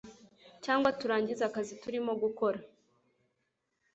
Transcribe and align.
cyangwa 0.63 0.89
turangize 0.99 1.43
akazi 1.45 1.73
turimo 1.83 2.11
gukora 2.23 2.59